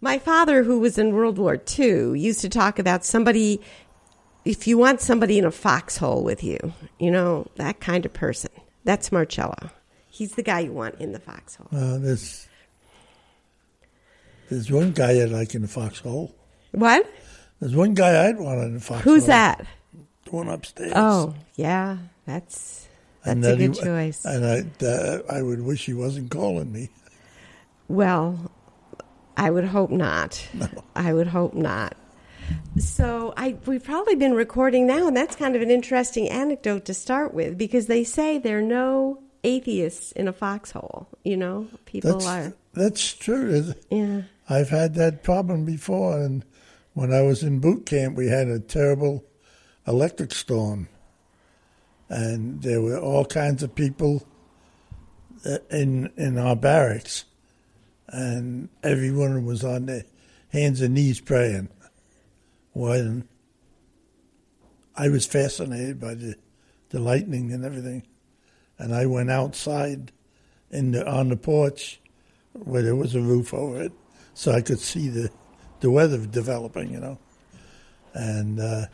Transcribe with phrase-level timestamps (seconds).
[0.00, 3.60] My father, who was in World War II, used to talk about somebody,
[4.44, 6.58] if you want somebody in a foxhole with you,
[6.98, 8.50] you know, that kind of person.
[8.84, 9.70] That's Marcello.
[10.08, 11.68] He's the guy you want in the foxhole.
[11.72, 12.46] Uh, there's
[14.48, 16.34] there's one guy I like in the foxhole.
[16.72, 17.10] What?
[17.60, 19.12] There's one guy I'd want in the foxhole.
[19.14, 19.66] Who's that?
[20.24, 20.92] The one upstairs.
[20.94, 21.98] Oh, yeah.
[22.26, 22.86] That's
[23.24, 24.24] that's And a that he- good choice.
[24.24, 26.90] And I, uh, I would wish he wasn't calling me.
[27.88, 28.50] Well,
[29.36, 30.46] I would hope not.
[30.94, 31.96] I would hope not.
[32.78, 36.94] So I we've probably been recording now, and that's kind of an interesting anecdote to
[36.94, 41.08] start with because they say there are no atheists in a foxhole.
[41.24, 42.52] You know, people That's are.
[42.74, 43.74] that's true.
[43.90, 44.22] Yeah.
[44.48, 46.44] I've had that problem before, and
[46.94, 49.24] when I was in boot camp, we had a terrible
[49.86, 50.88] electric storm,
[52.08, 54.26] and there were all kinds of people
[55.44, 57.24] uh, in in our barracks,
[58.08, 60.04] and everyone was on their
[60.48, 61.68] hands and knees praying.
[62.72, 63.28] When
[64.94, 66.36] I was fascinated by the
[66.90, 68.06] the lightning and everything,
[68.78, 70.12] and I went outside
[70.70, 72.00] in the on the porch
[72.52, 73.92] where there was a roof over it,
[74.34, 75.30] so I could see the
[75.80, 77.18] the weather developing, you know.
[78.14, 78.86] And uh,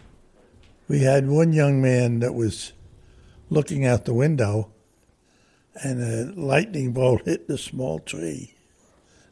[0.89, 2.73] we had one young man that was
[3.51, 4.73] looking out the window,
[5.75, 8.55] and a lightning bolt hit the small tree,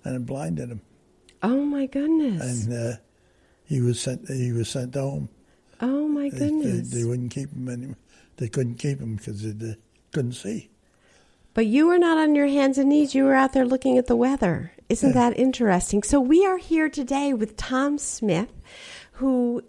[0.04, 0.80] and it blinded him.
[1.42, 2.66] Oh my goodness.
[2.66, 2.96] And uh,
[3.64, 4.28] he was sent.
[4.28, 5.28] He was sent home.
[5.80, 6.90] oh my They, they, goodness.
[6.90, 7.96] they wouldn't keep him anymore.
[8.36, 9.76] They couldn't keep him because they, they
[10.12, 10.70] couldn't see.
[11.52, 13.14] But you were not on your hands and knees.
[13.14, 14.72] You were out there looking at the weather.
[14.88, 16.02] Isn't that interesting?
[16.02, 18.52] So we are here today with Tom Smith,
[19.12, 19.62] who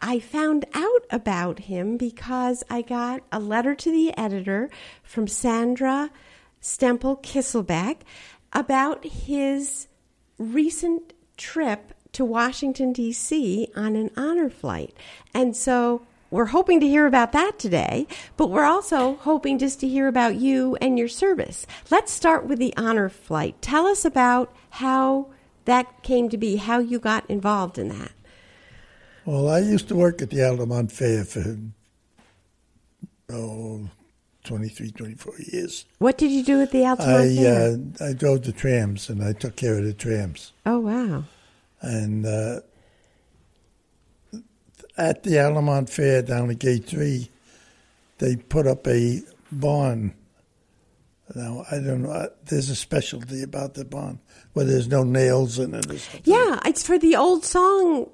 [0.00, 4.70] I found out about him because I got a letter to the editor
[5.02, 6.10] from Sandra
[6.60, 7.98] Stempel Kisselbeck
[8.52, 9.88] about his
[10.38, 13.68] recent trip to Washington, D.C.
[13.76, 14.94] on an honor flight.
[15.32, 18.06] And so we're hoping to hear about that today,
[18.36, 21.66] but we're also hoping just to hear about you and your service.
[21.90, 23.60] Let's start with the honor flight.
[23.60, 25.28] Tell us about how
[25.64, 28.12] that came to be, how you got involved in that.
[29.24, 31.56] Well, I used to work at the Altamont Fair for
[33.30, 33.88] oh,
[34.44, 35.84] 23, 24 years.
[35.98, 37.78] What did you do at the Altamont I Fair?
[38.00, 40.52] uh, I drove the trams and I took care of the trams.
[40.66, 41.24] oh, wow.
[41.82, 42.60] And uh,
[44.98, 47.30] at the Altamont Fair down at Gate Three,
[48.18, 50.14] they put up a barn.
[51.34, 52.28] Now I don't know.
[52.44, 54.20] There's a specialty about the barn
[54.52, 55.86] where there's no nails in it.
[56.24, 58.10] Yeah, it's for the old song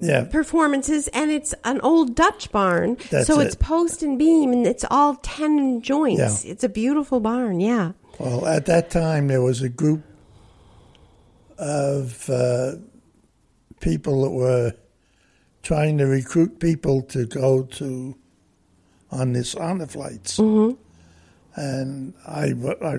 [0.00, 0.24] Yeah.
[0.24, 2.96] performances, and it's an old Dutch barn.
[3.10, 6.44] That's so it's post and beam, and it's all ten joints.
[6.44, 6.52] Yeah.
[6.52, 7.60] It's a beautiful barn.
[7.60, 7.92] Yeah.
[8.18, 10.02] Well, at that time, there was a group
[11.58, 12.72] of uh,
[13.80, 14.74] people that were
[15.62, 18.16] trying to recruit people to go to
[19.10, 22.52] on this honor flights, and I,
[22.82, 22.98] I,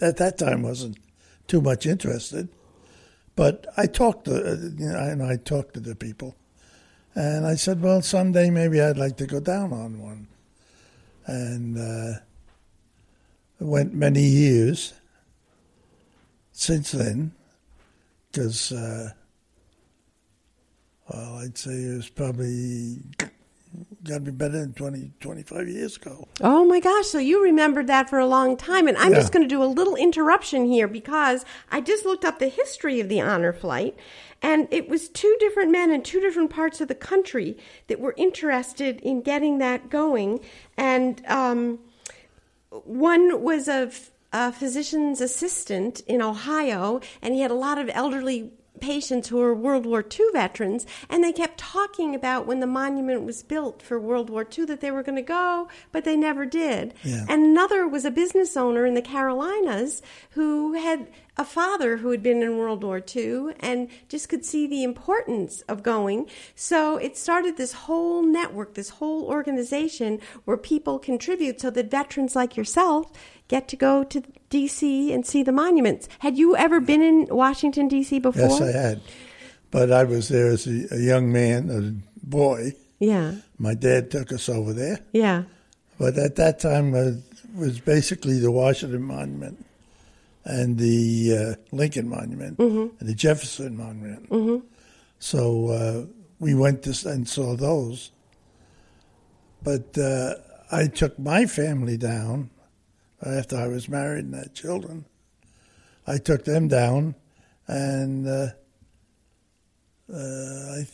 [0.00, 0.98] at that time wasn't
[1.46, 2.48] too much interested,
[3.36, 6.36] but I talked to, uh, you know, and I talked to the people,
[7.14, 10.28] and I said, well, someday maybe I'd like to go down on one,
[11.26, 11.78] and.
[11.78, 12.20] Uh,
[13.60, 14.94] it went many years
[16.52, 17.32] since then,
[18.30, 19.10] because, uh,
[21.08, 22.98] well, I'd say it was probably
[24.04, 26.28] got to be better than 20, 25 years ago.
[26.40, 28.86] Oh my gosh, so you remembered that for a long time.
[28.88, 29.18] And I'm Yeah.
[29.18, 33.00] just going to do a little interruption here because I just looked up the history
[33.00, 33.96] of the honor flight.
[34.42, 38.14] And it was two different men in two different parts of the country that were
[38.18, 40.40] interested in getting that going.
[40.76, 41.78] And um,
[42.70, 47.88] one was a, f- a physician's assistant in Ohio, and he had a lot of
[47.94, 52.66] elderly patients who were World War II veterans, and they kept talking about when the
[52.66, 56.16] monument was built for World War II that they were going to go, but they
[56.16, 56.94] never did.
[57.02, 57.24] Yeah.
[57.28, 62.22] And another was a business owner in the Carolinas who had a father who had
[62.22, 66.28] been in World War II and just could see the importance of going.
[66.54, 72.36] So it started this whole network, this whole organization where people contribute so that veterans
[72.36, 73.10] like yourself
[73.48, 76.08] get to go to DC and see the monuments.
[76.20, 78.48] Had you ever been in Washington DC before?
[78.48, 79.00] Yes, I had.
[79.70, 82.74] But I was there as a, young man, a boy.
[83.00, 83.36] Yeah.
[83.58, 85.00] My dad took us over there.
[85.12, 85.44] Yeah.
[85.98, 87.18] But at that time, uh, it
[87.56, 89.64] was basically the Washington Monument
[90.44, 94.28] and the uh, Lincoln Monument and the Jefferson Monument.
[95.18, 96.06] So uh,
[96.38, 98.10] we went to, and saw those.
[99.62, 100.34] But uh,
[100.70, 102.50] I took my family down
[103.24, 105.06] after I was married and had children.
[106.06, 107.14] I took them down,
[107.66, 108.48] and uh,
[110.12, 110.86] Uh, I,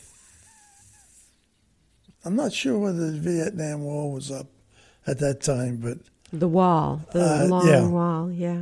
[2.23, 4.47] I'm not sure whether the Vietnam War was up
[5.05, 5.97] at that time, but
[6.31, 7.87] The wall, the Uh, long yeah.
[7.89, 8.61] wall, yeah.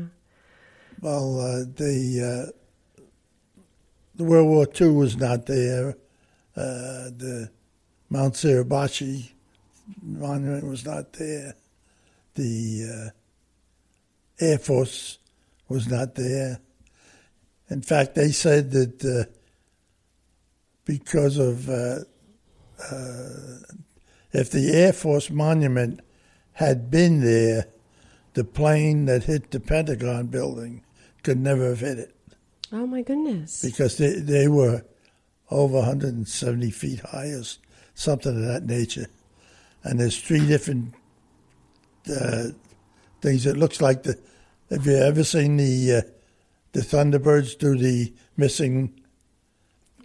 [1.01, 3.01] Well, uh, the uh,
[4.15, 5.95] the World War II was not there.
[6.55, 7.49] Uh, the
[8.09, 9.29] Mount Suribachi
[10.01, 11.55] monument was not there.
[12.35, 13.11] The
[14.41, 15.19] uh, Air Force
[15.69, 16.59] was not there.
[17.69, 19.31] In fact, they said that uh,
[20.83, 21.99] because of uh,
[24.33, 26.01] if the Air Force monument
[26.53, 27.67] had been there,
[28.33, 30.83] the plane that hit the Pentagon building
[31.24, 32.16] could never have hit it
[32.71, 33.62] Oh my goodness.
[33.62, 34.83] because they, they were
[35.51, 37.42] over 170 feet high or
[37.95, 39.07] something of that nature.
[39.83, 40.94] And there's three different
[42.10, 42.50] uh,
[43.21, 43.45] things.
[43.45, 44.19] It looks like the.
[44.69, 46.01] Have you ever seen the uh,
[46.74, 48.94] the Thunderbirds do the missing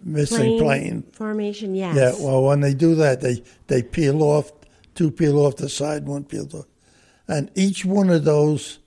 [0.03, 1.03] missing plane?
[1.11, 1.95] formation, yes.
[1.95, 2.13] Yeah.
[2.25, 4.51] Well, when they do that, they they peel off
[4.95, 6.65] two peel off the side, one peel off,
[7.27, 8.79] and each one of those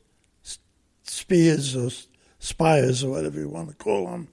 [1.04, 1.90] spears or
[2.48, 4.28] spires or whatever you want to call them,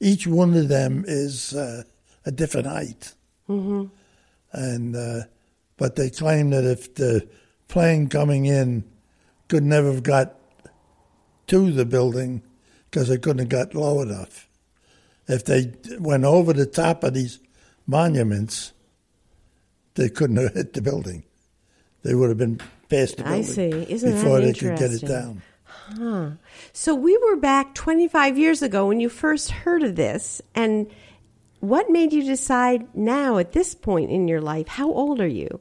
[0.00, 1.82] each one of them is uh,
[2.24, 3.14] a different height.
[3.48, 3.86] Mm-hmm.
[4.52, 5.26] And uh,
[5.76, 7.28] but they claim that if the
[7.68, 8.84] plane coming in
[9.48, 10.34] could never have got
[11.48, 12.42] to the building
[12.90, 14.48] because it couldn't have got low enough.
[15.26, 17.40] If they went over the top of these
[17.86, 18.72] monuments,
[19.94, 21.24] they couldn't have hit the building.
[22.02, 23.92] They would have been past the I building see.
[23.92, 25.42] Isn't that before they could get it interesting?
[25.90, 26.38] Down.
[26.72, 30.40] So we were back 25 years ago when you first heard of this.
[30.54, 30.90] And
[31.60, 34.68] what made you decide now at this point in your life?
[34.68, 35.60] How old are you?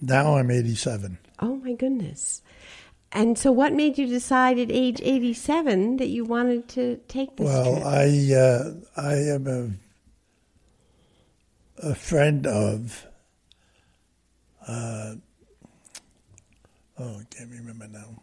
[0.00, 1.18] Now I'm 87.
[1.40, 2.42] Oh my goodness.
[3.10, 7.46] And so what made you decide at age 87 that you wanted to take this
[7.46, 7.86] Well, trip?
[7.86, 9.70] I uh, I am a
[11.90, 13.06] a friend of.
[14.66, 15.14] Uh,
[16.98, 18.20] oh, I can't remember now.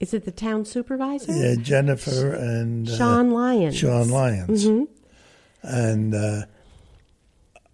[0.00, 1.32] Is it the town supervisor?
[1.32, 3.76] Yeah, Jennifer and uh, Sean Lyons.
[3.76, 4.66] Sean Lyons.
[5.62, 6.42] And uh,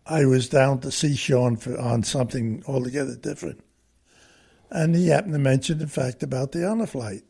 [0.06, 3.64] I was down to see Sean for, on something altogether different.
[4.70, 7.22] And he happened to mention the fact about the honor flight.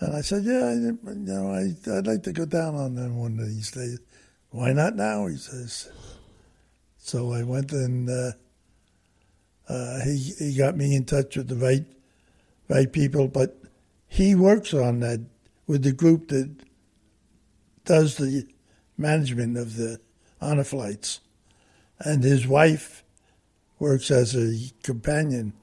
[0.00, 3.18] And I said, yeah, I, you know, I, I'd like to go down on them
[3.18, 3.98] one of these days.
[4.50, 5.26] Why not now?
[5.26, 5.90] He says.
[6.96, 8.32] So I went and uh,
[9.72, 11.86] uh, he, he got me in touch with the right,
[12.68, 13.26] right people.
[13.26, 13.56] But
[14.06, 15.20] he works on that
[15.66, 16.50] with the group that
[17.86, 18.46] does the
[18.98, 19.98] management of the
[20.40, 21.20] honor flights.
[21.98, 23.02] And his wife
[23.78, 25.54] works as a companion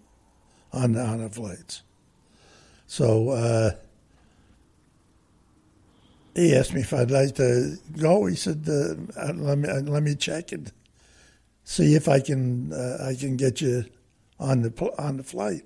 [0.74, 1.84] on the honor flights.
[2.88, 3.72] So uh,
[6.34, 8.26] he asked me if I'd like to go.
[8.26, 10.72] He said, uh, uh, "Let me uh, let me check and
[11.64, 13.86] see if I can uh, I can get you
[14.40, 15.64] on the pl- on the flight."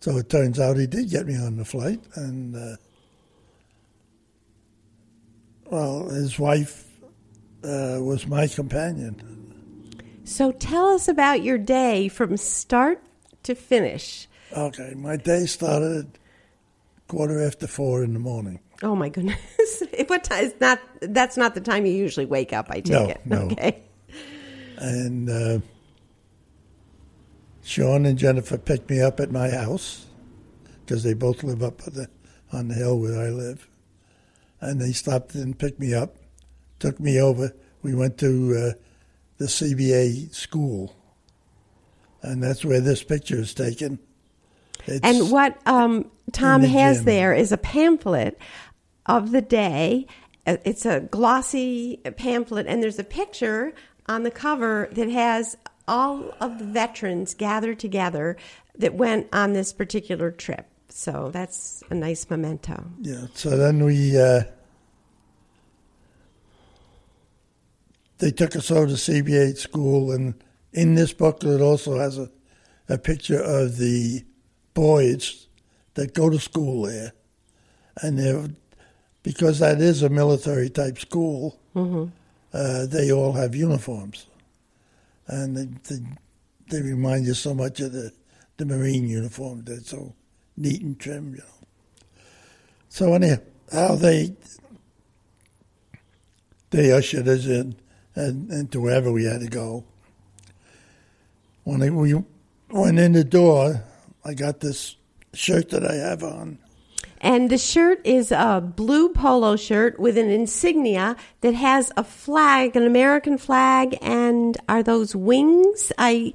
[0.00, 2.76] So it turns out he did get me on the flight, and uh,
[5.70, 6.86] well, his wife
[7.62, 9.36] uh, was my companion.
[10.24, 13.02] So tell us about your day from start
[13.42, 14.28] to finish.
[14.56, 16.18] Okay, my day started
[17.08, 18.60] quarter after four in the morning.
[18.82, 19.36] Oh my goodness!
[20.06, 20.44] what time?
[20.44, 22.68] Is not that's not the time you usually wake up.
[22.70, 23.20] I take No, it.
[23.24, 23.40] no.
[23.52, 23.82] Okay.
[24.78, 25.58] and uh,
[27.70, 30.06] Sean and Jennifer picked me up at my house
[30.80, 32.08] because they both live up on the,
[32.52, 33.68] on the hill where I live.
[34.60, 36.16] And they stopped and picked me up,
[36.80, 37.54] took me over.
[37.82, 38.82] We went to uh,
[39.38, 40.96] the CBA school,
[42.22, 44.00] and that's where this picture is taken.
[44.86, 47.04] It's, And what um, Tom has gym.
[47.04, 48.36] there is a pamphlet
[49.06, 50.08] of the day.
[50.44, 53.72] Uh, It's a glossy pamphlet, and there's a picture
[54.08, 55.56] on the cover that has
[55.90, 58.36] all of the veterans gathered together
[58.78, 60.66] that went on this particular trip.
[60.88, 62.84] So that's a nice memento.
[63.00, 63.26] Yeah.
[63.34, 64.42] So then we uh,
[68.18, 70.34] they took us over to CBA school, and
[70.72, 72.30] in this booklet also has a,
[72.88, 74.24] a picture of the
[74.74, 75.48] boys
[75.94, 77.12] that go to school there,
[78.02, 78.48] and they're
[79.22, 81.58] because that is a military type school.
[82.52, 84.26] Uh, they all have uniforms,
[85.30, 86.02] and they, they
[86.68, 88.12] they remind you so much of the
[88.56, 89.62] the Marine uniform.
[89.64, 90.14] They're so
[90.56, 91.66] neat and trim, you know.
[92.88, 93.36] So anyhow,
[93.72, 94.34] how they
[96.70, 97.76] they ushered us in
[98.14, 99.84] and into wherever we had to go.
[101.64, 102.14] When we
[102.70, 103.84] went in the door,
[104.24, 104.96] I got this
[105.32, 106.58] shirt that I have on.
[107.20, 112.76] And the shirt is a blue polo shirt with an insignia that has a flag,
[112.76, 115.92] an American flag, and are those wings?
[115.98, 116.32] I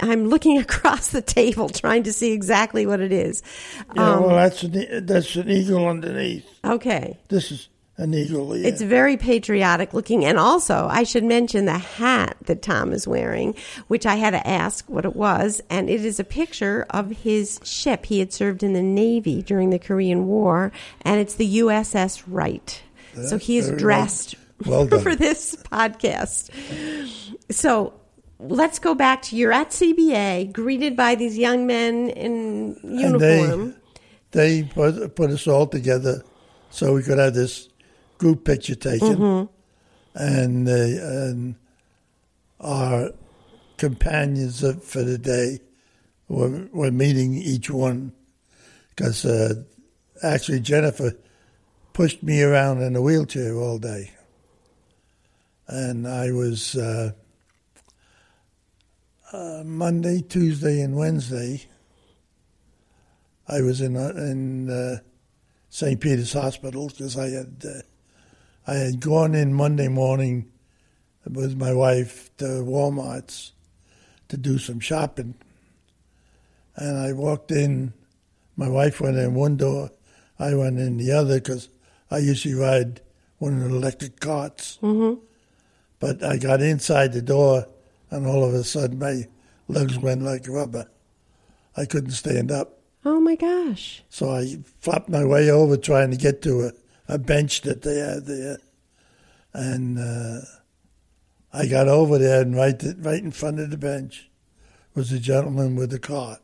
[0.00, 3.42] I'm looking across the table trying to see exactly what it is.
[3.94, 6.46] Yeah, Um, well, that's an, that's an eagle underneath.
[6.64, 7.18] okay.
[7.28, 8.56] This is an eagle.
[8.56, 8.68] Yeah.
[8.68, 10.24] It's very patriotic looking.
[10.24, 13.54] And also, I should mention the hat that Tom is wearing,
[13.88, 15.60] which I had to ask what it was.
[15.70, 18.06] And it is a picture of his ship.
[18.06, 20.72] He had served in the Navy during the Korean War,
[21.02, 22.82] and it's the USS Wright.
[23.26, 24.34] so he is dressed
[24.66, 25.00] well done.
[25.02, 26.50] for this podcast.
[27.50, 27.94] So
[28.40, 33.74] let's go back to you're at CBA, greeted by these young men in and uniform.
[34.32, 36.24] they they put, put us all together
[36.70, 37.68] so we could have this
[38.24, 39.52] group picture taken, Mm-hmm.
[40.14, 41.54] and, and
[42.58, 43.10] our
[43.76, 45.58] companions for the day
[46.28, 48.12] were, were meeting each one
[48.88, 49.62] because uh,
[50.22, 51.12] actually Jennifer
[51.92, 54.10] pushed me around in a wheelchair all day,
[55.68, 56.74] and I was.
[56.76, 57.12] Uh,
[59.32, 61.60] uh, Monday, Tuesday, and Wednesday.
[63.48, 64.98] I was in uh, in uh,
[65.70, 66.00] St.
[66.00, 67.82] Peter's Hospital because I had uh,
[68.66, 70.50] I had gone in Monday morning
[71.30, 73.52] with my wife to Walmart's
[74.28, 75.34] to do some shopping,
[76.76, 77.92] and I walked in.
[78.56, 79.90] My wife went in one door,
[80.38, 81.68] I went in the other because
[82.10, 83.00] I usually ride
[83.38, 84.76] one of the electric carts.
[84.80, 85.14] hmm
[86.00, 87.66] But I got inside the door,
[88.10, 89.28] and all of a sudden my
[89.68, 90.88] legs went like rubber.
[91.76, 92.78] I couldn't stand up.
[93.04, 94.02] Oh my gosh.
[94.08, 96.72] So I flopped my way over trying to get to a,
[97.08, 98.58] a bench that they had there.
[99.52, 100.40] And uh,
[101.52, 104.28] I got over there, and right, right in front of the bench
[104.94, 106.40] was a gentleman with a cart.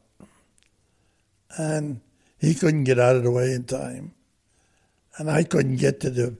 [1.57, 2.01] And
[2.39, 4.15] he couldn't get out of the way in time.
[5.19, 6.37] And I couldn't get to the,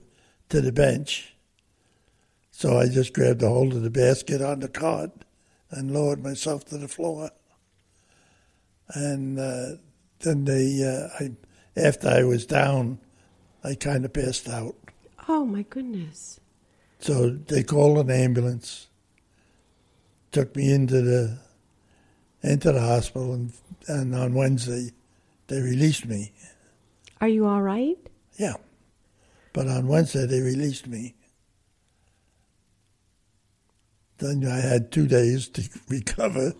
[0.49, 1.35] to the bench.
[2.51, 5.11] So I just grabbed a hold of the basket on the cart
[5.69, 7.31] and lowered myself to the floor.
[8.93, 9.77] And uh,
[10.19, 11.31] then they, uh, I,
[11.79, 12.99] after I was down,
[13.63, 14.75] I kind of passed out.
[15.27, 16.39] Oh my goodness.
[16.99, 18.87] So they called an ambulance,
[20.31, 21.39] took me into the
[22.43, 23.53] into the hospital, and,
[23.87, 24.91] and on Wednesday
[25.47, 26.31] they released me.
[27.19, 27.97] Are you all right?
[28.37, 28.55] Yeah,
[29.53, 31.15] but on Wednesday they released me.
[34.17, 36.53] Then I had two days to recover,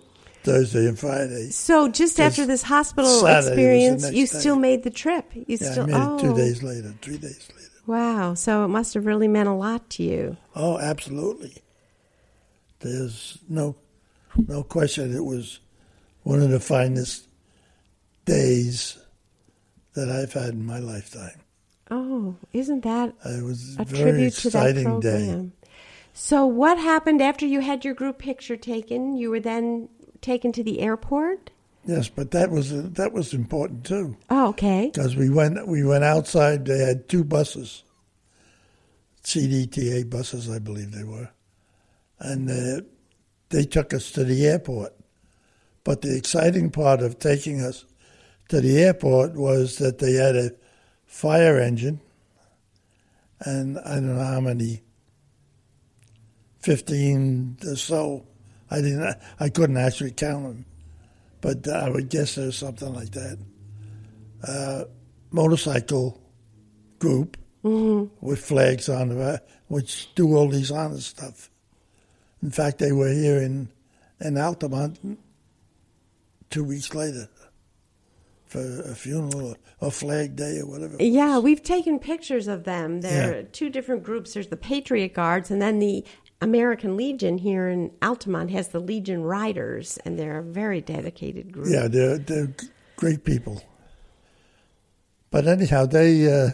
[0.43, 1.50] Thursday and Friday.
[1.51, 4.39] So just after this hospital Saturday experience, you day.
[4.39, 5.25] still made the trip.
[5.36, 6.36] You Yeah, still I made oh it two oh.
[6.38, 7.69] days later, three days later.
[7.88, 8.33] wow.
[8.33, 10.38] So it must have really meant a lot to you.
[10.55, 11.57] Oh, absolutely.
[12.79, 13.75] There's no
[14.48, 15.15] no question.
[15.15, 15.60] It was
[16.24, 17.27] one of the finest
[18.25, 18.98] days
[19.93, 21.39] that I've had in my lifetime.
[21.89, 25.50] Oh, isn't that It was a a very tribute to that exciting day.
[26.13, 29.15] So what happened after you had your group picture taken?
[29.17, 29.89] You were then
[30.21, 31.49] taken to the airport.
[31.85, 34.91] Yes, but that was that was important too Oh, okay.
[34.93, 36.65] because we went we went outside.
[36.65, 37.83] They had two buses,
[39.23, 41.29] CDTA buses, I believe they were,
[42.19, 42.81] and uh,
[43.49, 44.93] they took us to the airport.
[45.83, 47.85] But the exciting part of taking us
[48.49, 50.51] to the airport was that they had a
[51.07, 51.99] fire engine,
[53.39, 54.83] and I don't know how many,
[56.59, 58.27] fifteen or so.
[58.71, 59.15] I didn't.
[59.39, 60.65] I couldn't actually count them,
[61.41, 63.37] but I would guess there's something like that.
[64.47, 64.83] Uh,
[65.29, 66.19] motorcycle
[66.99, 71.49] group with flags on the back, which do all these honor stuff.
[72.41, 73.69] In fact, they were here in
[74.19, 75.19] in Altamont
[76.49, 77.27] two weeks later
[78.45, 80.97] for a funeral or flag day or whatever.
[80.99, 83.01] Yeah, we've taken pictures of them.
[83.01, 84.33] There are two different groups.
[84.33, 86.03] There's the Patriot Guards, and then the
[86.41, 91.67] American Legion here in Altamont has the Legion Riders, and they're a very dedicated group.
[91.69, 92.53] Yeah, they're they're
[92.95, 93.62] great people.
[95.29, 96.50] But anyhow, they uh,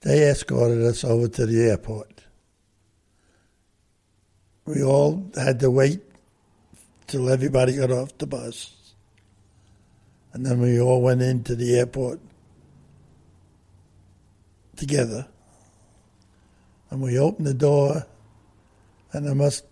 [0.00, 2.24] they escorted us over to the airport.
[4.64, 6.00] We all had to wait
[7.08, 8.94] till everybody got off the bus,
[10.32, 12.20] and then we all went into the airport
[14.76, 15.26] together.
[16.90, 18.06] And we opened the door,
[19.12, 19.64] and there must,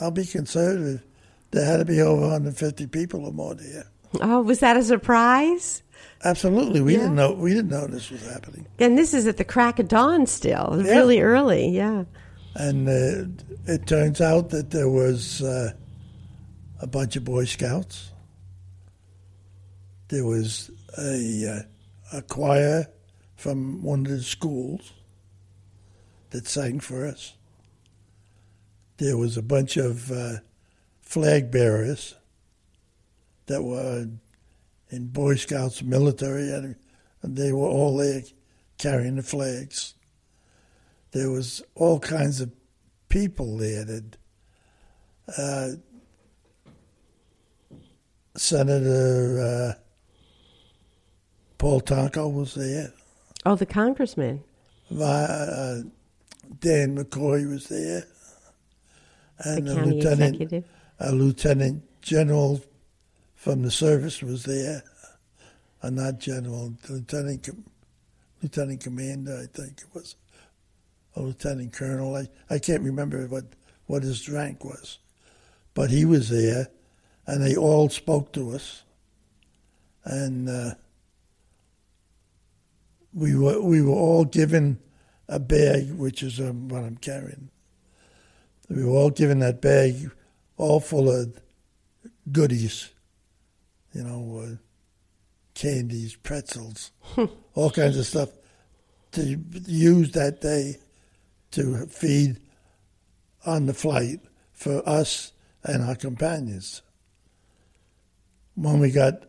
[0.00, 1.02] I'll be conservative,
[1.50, 3.84] there had to be over 150 people or more there.
[4.20, 5.82] Oh, was that a surprise?
[6.24, 7.00] Absolutely, we Yeah.
[7.00, 9.88] didn't know we didn't know this was happening, And this is at the crack of
[9.88, 10.92] dawn still, Yeah.
[10.92, 11.68] really early.
[11.68, 12.04] Yeah.
[12.56, 15.72] and uh, it turns out that there was uh,
[16.80, 18.10] a bunch of Boy Scouts.
[20.08, 21.64] There was a
[22.12, 22.86] uh, a choir
[23.36, 24.92] from one of the schools
[26.30, 27.34] that sang for us.
[29.00, 30.40] There was a bunch of uh,
[31.00, 32.16] flag bearers
[33.46, 34.06] that were
[34.90, 36.76] in Boy Scouts, military, and
[37.22, 38.20] they were all there
[38.76, 39.94] carrying the flags.
[41.12, 42.52] There was all kinds of
[43.08, 44.16] people there that
[45.38, 45.68] uh,
[48.36, 49.80] Senator uh,
[51.56, 52.92] Paul Tonko was there.
[53.46, 54.44] Oh, the congressman.
[54.90, 55.80] Uh,
[56.58, 58.04] Dan McCoy was there.
[59.44, 60.70] And the county lieutenant, executive.
[60.98, 62.60] a lieutenant general
[63.34, 64.82] from the service was there.
[65.82, 67.48] Uh, not general, lieutenant,
[68.42, 70.16] lieutenant commander, I think it was.
[71.16, 72.16] A lieutenant colonel.
[72.16, 73.44] I, I can't remember what,
[73.86, 74.98] what his rank was.
[75.72, 76.68] But he was there,
[77.26, 78.82] and they all spoke to us.
[80.04, 80.74] And uh,
[83.14, 84.78] we were we were all given
[85.28, 87.50] a bag, which is um, what I'm carrying.
[88.70, 90.12] We were all given that bag,
[90.56, 91.36] all full of
[92.30, 92.90] goodies,
[93.92, 94.56] you know, uh,
[95.54, 96.92] candies, pretzels,
[97.54, 98.28] all kinds of stuff
[99.12, 100.78] to use that day
[101.50, 102.38] to feed
[103.44, 104.20] on the flight
[104.52, 105.32] for us
[105.64, 106.82] and our companions.
[108.54, 109.24] When we got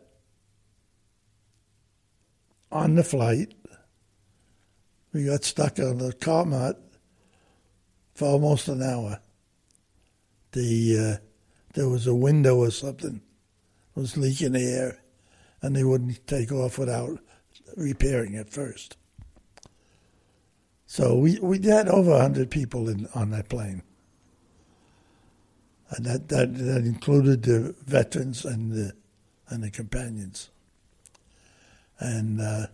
[2.72, 3.56] on the flight,
[5.14, 6.46] we got stuck on the car
[8.14, 9.20] for almost an hour.
[10.52, 11.26] The uh,
[11.74, 13.22] there was a window or something
[13.96, 15.00] was leaking air,
[15.62, 17.20] and they wouldn't take off without
[17.76, 18.98] repairing it first.
[20.86, 23.82] So we, we had over 100 people in, on that plane.
[25.92, 28.94] And that, that, that included the veterans and the,
[29.50, 30.50] and the companions.
[32.00, 32.68] And uh,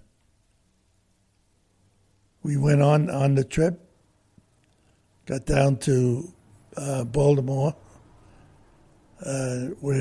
[2.43, 3.87] we went on on the trip,
[5.25, 6.33] got down to
[6.77, 7.75] uh, Baltimore,
[9.25, 9.99] uh, where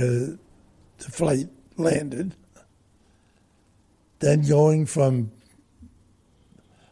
[0.98, 2.34] the flight landed.
[4.18, 5.32] Then going from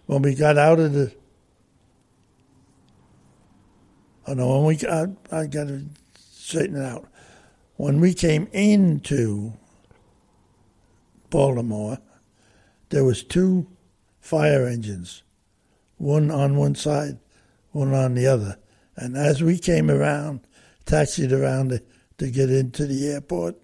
[0.06, 1.14] when we got out of the
[4.26, 5.84] oh no, when we got I got to
[6.18, 7.08] straighten it out.
[7.76, 9.54] When we came into
[11.30, 11.98] Baltimore,
[12.90, 13.66] there was two
[14.20, 15.22] fire engines
[15.96, 17.18] one on one side,
[17.72, 18.58] one on the other.
[18.96, 20.40] And as we came around,
[20.86, 21.82] taxied around to,
[22.18, 23.56] to get into the airport,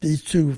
[0.00, 0.56] these two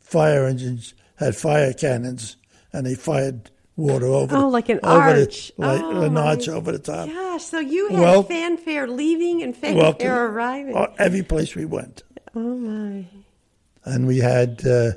[0.00, 2.36] fire engines had fire cannons
[2.72, 4.36] and they fired water over.
[4.36, 5.52] Oh, like an arch.
[5.56, 7.08] The, like oh, an arch over the top.
[7.08, 10.76] Gosh, so you had well, fanfare leaving and fanfare arriving.
[10.76, 12.02] Uh, every place we went.
[12.34, 13.06] Oh, my.
[13.84, 14.92] And we had, uh,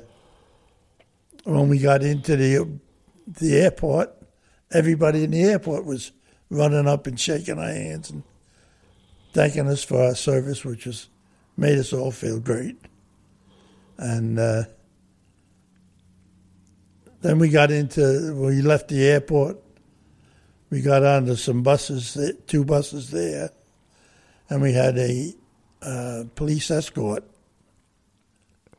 [1.44, 2.78] when we got into the,
[3.26, 4.14] the airport,
[4.72, 6.12] everybody in the airport was
[6.50, 8.22] running up and shaking our hands and
[9.32, 11.08] thanking us for our service, which has
[11.56, 12.76] made us all feel great.
[13.98, 14.64] And uh,
[17.22, 19.58] then we got into, we left the airport.
[20.70, 23.50] We got onto some buses, two buses there,
[24.50, 25.32] and we had a
[25.80, 27.22] uh, police escort,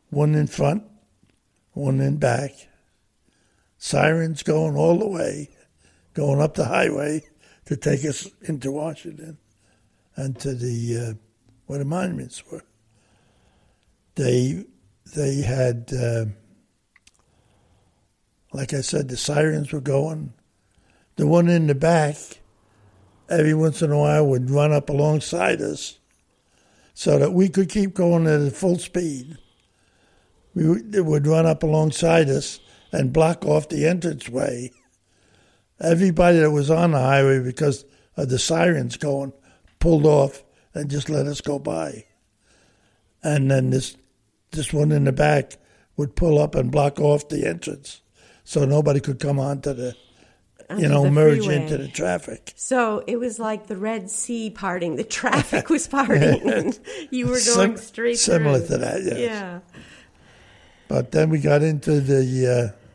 [0.09, 0.83] one in front,
[1.71, 2.51] one in back,
[3.77, 5.49] sirens going all the way
[6.17, 7.21] going up the highway
[7.67, 9.37] to take us into Washington
[10.15, 11.13] and to the uh,
[11.67, 12.63] where the monuments were.
[14.15, 14.65] They
[15.15, 16.25] they had, uh,
[18.51, 20.33] like I said, the sirens were going.
[21.17, 22.15] The one in the back,
[23.29, 25.99] every once in a while, would run up alongside us,
[26.93, 29.37] so that we could keep going at full speed.
[30.55, 32.59] We would run up alongside us
[32.91, 34.71] and block off the entranceway
[35.79, 37.85] everybody that was on the highway because
[38.15, 39.33] of the sirens going
[39.79, 42.05] pulled off and just let us go by.
[43.23, 43.95] And then this
[44.51, 45.53] this one in the back
[45.97, 48.01] would pull up and block off the entrance
[48.43, 49.95] so nobody could come onto the
[50.77, 51.61] you know, merge freeway.
[51.61, 52.53] into the traffic.
[52.57, 54.97] So it was like the Red Sea parting.
[54.97, 56.77] The traffic was parting, and
[57.09, 58.77] you were going Sim- straight similar through.
[58.77, 59.03] to that.
[59.03, 59.17] Yes.
[59.17, 59.59] Yeah.
[60.89, 62.86] But then we got into the uh,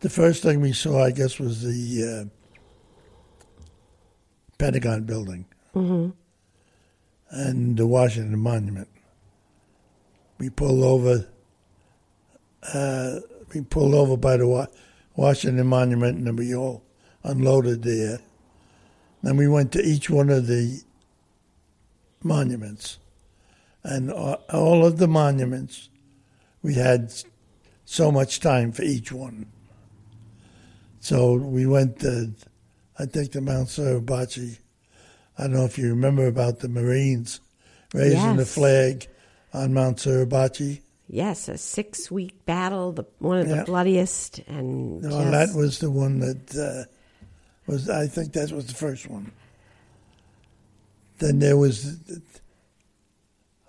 [0.00, 3.60] the first thing we saw, I guess, was the uh,
[4.58, 6.10] Pentagon building mm-hmm.
[7.30, 8.88] and the Washington Monument.
[10.38, 11.26] We pulled over.
[12.72, 13.20] Uh,
[13.52, 14.66] we pulled over by the Wa-
[15.16, 16.82] Washington Monument, and we all
[17.24, 18.20] unloaded there.
[19.22, 20.82] Then we went to each one of the
[22.22, 22.98] monuments,
[23.82, 25.88] and all of the monuments,
[26.62, 27.12] we had
[27.84, 29.46] so much time for each one.
[31.08, 32.34] So we went, to,
[32.98, 34.58] I think, to Mount Suribachi.
[35.38, 37.40] I don't know if you remember about the Marines
[37.94, 39.08] raising the flag
[39.54, 40.82] on Mount Suribachi.
[41.08, 44.40] Yes, a six week battle, the one of the bloodiest.
[44.40, 45.30] And No, yes.
[45.30, 46.84] that was the one that uh,
[47.66, 47.88] was.
[47.88, 49.32] I think that was the first one.
[51.20, 52.02] Then there was.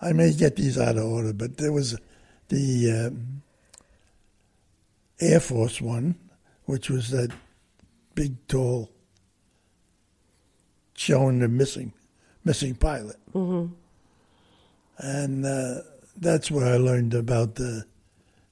[0.02, 1.98] I may get these out of order, but there was
[2.50, 3.44] the um,
[5.22, 6.16] Air Force one,
[6.70, 7.32] which was that
[8.14, 8.92] big, tall,
[10.94, 11.94] showing the missing,
[12.44, 13.74] missing pilot, mm-hmm.
[15.00, 15.82] and uh,
[16.16, 17.86] that's where I learned about the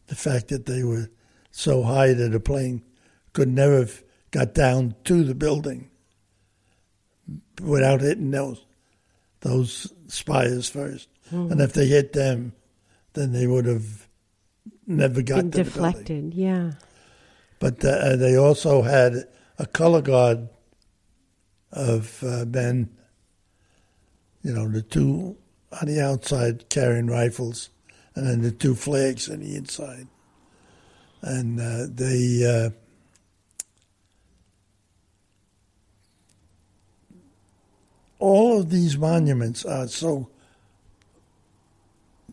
[0.07, 1.11] the fact that they were
[1.51, 2.81] so high that a plane
[3.33, 5.91] could never have got down to the building
[7.61, 8.65] without hitting those
[9.41, 12.53] those spires 1st And if they hit them,
[13.13, 14.07] then they would have
[14.87, 16.33] never got been the deflected.
[16.33, 16.71] Yeah.
[17.59, 20.49] But uh, they also had a color guard
[21.71, 22.89] of uh, men,
[24.43, 25.37] you know, the two
[25.81, 27.69] on the outside carrying rifles,
[28.15, 30.07] and then the two flags on the inside.
[31.21, 32.69] And uh, they, uh,
[38.19, 40.29] all of these monuments are so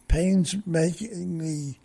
[0.07, 1.79] painstakingly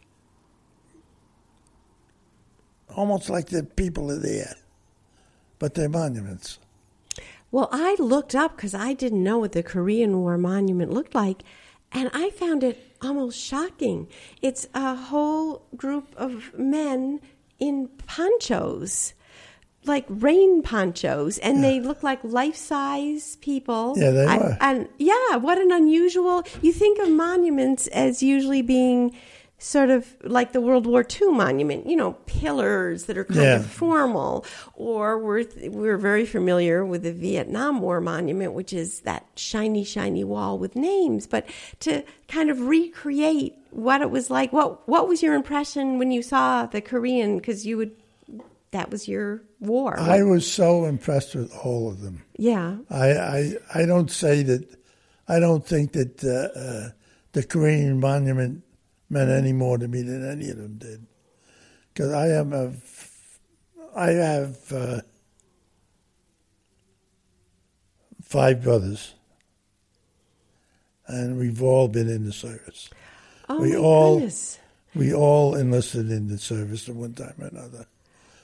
[2.95, 4.55] almost like the people are there,
[5.59, 6.59] but they're monuments.
[7.51, 11.43] Well, I looked up because I didn't know what the Korean War monument looked like,
[11.91, 14.07] and I found it almost shocking.
[14.41, 17.19] It's a whole group of men
[17.57, 19.13] in ponchos,
[19.85, 23.95] like rain ponchos, and they look like life size people.
[23.97, 24.57] Yeah, they I- were.
[24.61, 26.43] And yeah, what an unusual.
[26.61, 29.15] You think of monuments as usually being
[29.61, 33.55] sort of like the World War II monument, you know, pillars that are kind Yeah.
[33.57, 34.45] of formal,
[34.75, 40.23] or we're we're very familiar with the Vietnam War monument, which is that shiny, shiny
[40.23, 41.27] wall with names.
[41.27, 41.45] But
[41.81, 46.21] to kind of recreate what it was like, what what was your impression when you
[46.23, 47.37] saw the Korean?
[47.37, 47.91] Because you would,
[48.71, 49.99] that was your war.
[49.99, 52.23] I was so impressed with all of them.
[52.37, 54.65] yeah, I, I, I don't say that,
[55.27, 56.89] I don't think that uh, uh,
[57.33, 58.63] the Korean monument
[59.09, 61.05] meant any more to me than any of them did.
[61.93, 62.71] Because I am a,
[63.95, 65.01] I have uh,
[68.23, 69.13] five brothers,
[71.07, 72.89] and we've all been in the service.
[73.49, 74.59] oh We my all- goodness.
[74.95, 77.85] We all enlisted in the service at one time or another.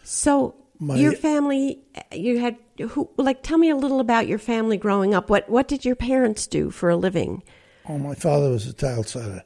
[0.04, 1.80] So My- your family,
[2.12, 2.56] you had
[2.89, 3.10] who?
[3.17, 5.28] Like, tell me a little about your family growing up.
[5.30, 7.41] What what did your parents do for a living?
[7.89, 9.43] Oh, my father was a tile setter.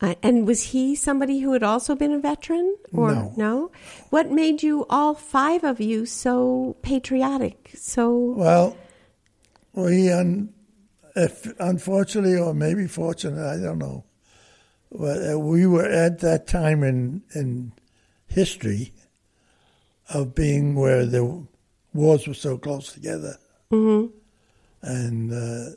[0.00, 3.72] Uh, and was he somebody who had also been a veteran, or No.
[4.10, 7.72] What made you all five of you so patriotic?
[7.74, 8.76] So Well,
[9.72, 10.54] we un,
[11.16, 14.04] if unfortunately or maybe fortunate, I don't know.
[14.92, 17.72] But uh, we were at that time in in
[18.28, 18.92] history
[20.14, 21.44] of being where the
[21.92, 23.36] wars were so close together,
[23.72, 24.16] mm-hmm.
[24.80, 25.70] and uh,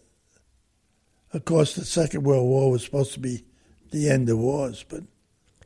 [1.34, 3.44] of course the Second World War was supposed to be
[3.92, 5.04] the end of wars, but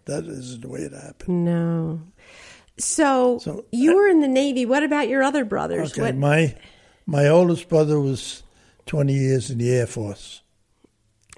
[0.05, 1.45] that isn't the way it happened.
[1.45, 2.01] no.
[2.77, 4.65] So, So, you were in the Navy.
[4.65, 5.93] What about your other brothers?
[5.93, 6.55] Okay, What, my
[7.05, 8.43] my oldest brother was
[8.85, 10.41] twenty years in the Air Force.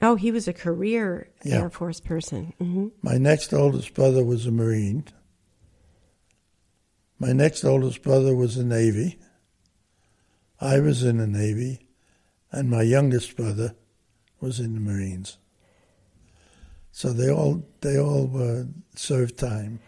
[0.01, 1.61] oh, he was a career Yeah.
[1.61, 2.53] Air Force person.
[2.57, 5.03] hmm My next oldest brother was a Marine.
[7.19, 9.19] My next oldest brother was a Navy.
[10.59, 11.87] I was in the Navy,
[12.51, 13.75] and my youngest brother
[14.39, 15.37] was in the Marines.
[16.97, 18.63] So they all they all uh,
[18.95, 19.81] served time.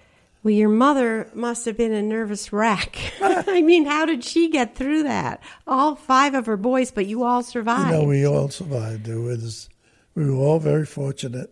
[0.44, 3.00] Well, your mother must have been a nervous wreck.
[3.20, 5.42] I mean, how did she get through that?
[5.66, 7.90] All five of her boys, but you all survived.
[7.90, 9.06] You know, we all survived.
[9.08, 9.70] There was,
[10.14, 11.52] we were all very fortunate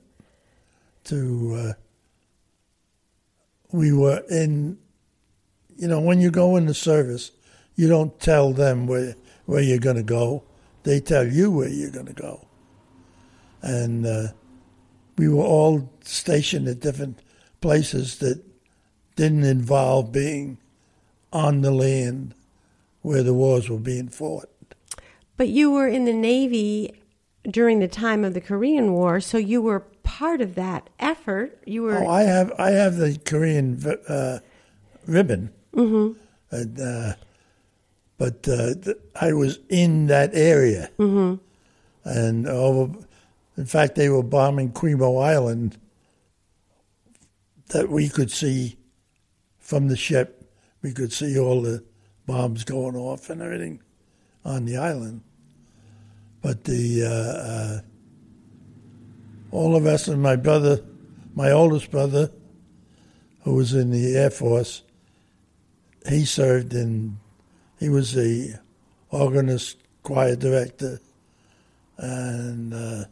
[1.06, 1.56] to.
[1.56, 1.74] Uh,
[3.72, 4.78] we were in,
[5.76, 7.32] you know, when you go in the service,
[7.74, 9.15] you don't tell them where
[9.48, 10.43] where you're going to go.
[10.84, 12.48] They tell you where you're going to go,
[13.63, 14.28] and uh,
[15.17, 17.19] we were all stationed at different
[17.62, 18.43] places that
[19.15, 20.58] didn't involve being
[21.34, 22.34] on the land
[23.01, 24.49] where the wars were being fought.
[25.36, 26.93] But you were in the Navy
[27.49, 31.62] during the time of the Korean War, so you were part of that effort.
[31.65, 32.03] You were.
[32.03, 34.39] Oh, I have I have the Korean uh,
[35.06, 36.19] ribbon, mm-hmm.
[36.56, 37.13] and, uh,
[38.17, 41.36] but uh, th- I was in that area, mm-hmm.
[42.03, 43.07] and over.
[43.58, 45.78] In fact, they were bombing Quemoy Island
[47.70, 48.78] that we could see
[49.58, 50.50] from the ship,
[50.82, 51.84] we could see all the
[52.26, 53.82] bombs going off and everything
[54.46, 55.22] on the island.
[56.41, 57.80] But the uh, uh,
[59.52, 60.80] all of us and my brother,
[61.34, 62.32] my oldest brother,
[63.43, 64.84] who was in the Air Force,
[66.08, 67.17] he served in.
[67.80, 68.60] He was the
[69.10, 71.00] organist, choir director,
[71.98, 72.74] and.
[72.74, 73.06] Uh,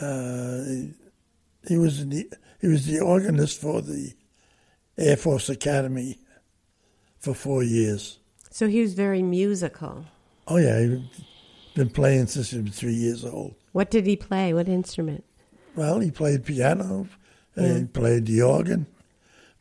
[0.00, 0.64] uh,
[1.66, 2.30] he was the
[2.60, 4.14] he was the organist for the
[4.96, 6.18] Air Force Academy
[7.18, 8.18] for four years.
[8.50, 10.04] So he was very musical.
[10.46, 11.08] Oh yeah, he'd
[11.74, 13.54] been playing since he was three years old.
[13.72, 14.54] What did he play?
[14.54, 15.24] What instrument?
[15.76, 17.06] Well, he played piano,
[17.54, 18.86] and he played the organ,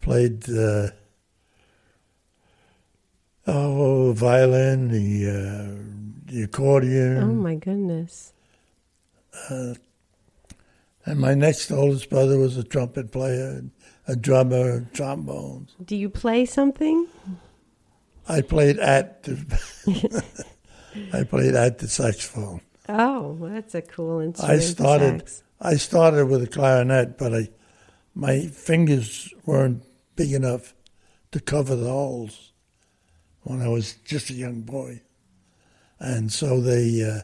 [0.02, 0.90] played uh,
[3.46, 7.18] oh violin, the uh, the accordion.
[7.18, 8.34] Oh my goodness.
[9.50, 9.76] Uh,
[11.08, 13.64] and my next oldest brother was a trumpet player,
[14.08, 15.74] a drummer, trombones.
[15.84, 17.08] Do you play something?
[18.28, 20.24] I played at the
[21.14, 22.60] I played at the saxophone.
[22.90, 24.60] Oh, that's a cool instrument.
[24.60, 25.24] I started.
[25.62, 27.50] I started with a clarinet, but I
[28.14, 29.84] my fingers weren't
[30.18, 30.74] big enough
[31.32, 32.52] to cover the holes
[33.44, 35.04] when I was just a young boy,
[36.00, 37.22] and so they uh,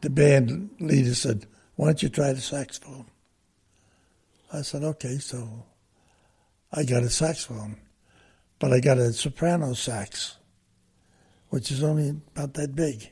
[0.00, 1.46] the band leader said,
[1.78, 3.06] "Why don't you try the saxophone?"
[4.52, 5.64] I said, "Okay." So
[6.72, 7.76] I got a saxophone,
[8.58, 10.38] but I got a soprano sax,
[11.50, 13.10] which is only about that big,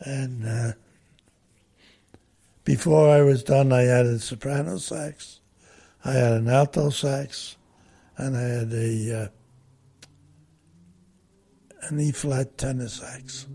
[0.00, 0.44] and.
[0.44, 0.72] Uh,
[2.64, 5.40] before I was done, I had a soprano sax,
[6.02, 7.58] I had an alto sax,
[8.16, 9.28] and I had a uh,
[11.88, 13.46] an E flat tenor sax.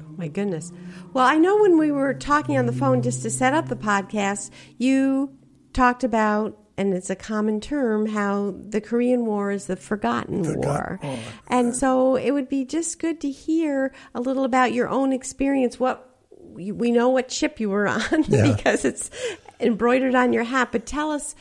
[0.00, 0.70] Oh my goodness.
[1.12, 3.76] Well, I know when we were talking on the phone just to set up the
[3.76, 5.36] podcast, you
[5.72, 10.54] talked about, and it's a common term, how the Korean War is the forgotten, war.
[11.00, 11.18] Forgotten war,
[11.48, 15.80] And so it would be just good to hear a little about your own experience.
[15.80, 16.04] What
[16.40, 18.54] we we know what ship you were on Yeah.
[18.54, 19.10] because it's
[19.60, 21.34] embroidered on your hat, but tell us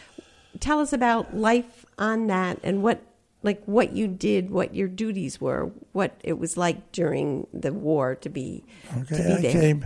[0.60, 3.02] tell us about life on that and what
[3.44, 8.16] like what you did, what your duties were, what it was like during the war
[8.16, 9.52] to be to Okay, be I there.
[9.52, 9.86] came.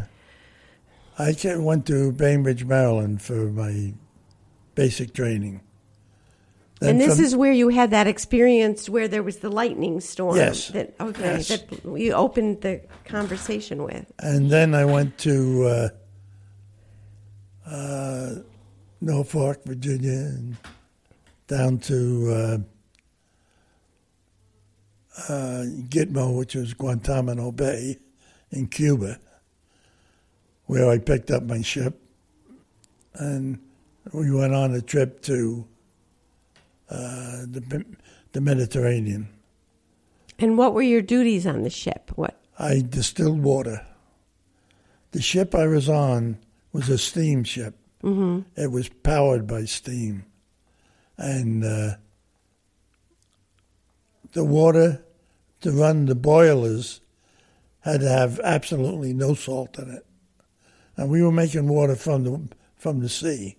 [1.20, 3.94] I came, went to Bainbridge, Maryland, for my
[4.76, 5.62] basic training.
[6.80, 10.00] Then and this from- is where you had that experience where there was the lightning
[10.00, 10.38] storm.
[10.38, 10.70] Yes.
[10.70, 11.38] That okay.
[11.38, 11.48] Yes.
[11.50, 14.06] That you opened the conversation with.
[14.18, 15.90] and then I went to uh,
[17.70, 18.36] uh,
[19.00, 20.58] Norfolk, Virginia, and
[21.48, 22.58] down to uh,
[25.18, 27.98] uh, Gitmo, which was Guantanamo Bay
[28.52, 29.20] in Cuba,
[30.66, 32.02] where I picked up my ship,
[33.14, 33.60] and
[34.14, 35.66] we went on a trip to
[36.90, 37.86] uh, the
[38.32, 39.28] the Mediterranean.
[40.40, 42.12] And what were your duties on the ship?
[42.16, 42.40] What?
[42.58, 43.86] I distilled water.
[45.12, 46.38] The ship I was on
[46.72, 47.76] was a steamship.
[48.04, 48.60] Mm-hmm.
[48.60, 50.26] It was powered by steam,
[51.18, 51.96] and uh,
[54.34, 55.04] the water
[55.62, 57.02] to run the boilers
[57.82, 60.06] had to have absolutely no salt in it.
[60.96, 63.58] And we were making water from the from the sea.